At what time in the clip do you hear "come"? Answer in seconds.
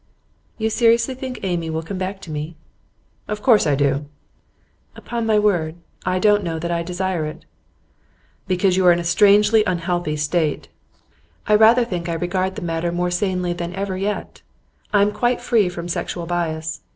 1.83-1.99